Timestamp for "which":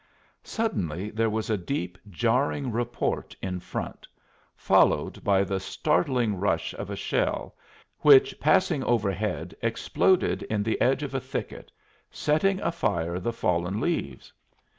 7.99-8.39